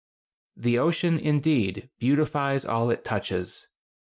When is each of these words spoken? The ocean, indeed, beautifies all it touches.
The 0.57 0.79
ocean, 0.79 1.19
indeed, 1.19 1.91
beautifies 1.99 2.65
all 2.65 2.89
it 2.89 3.05
touches. 3.05 3.67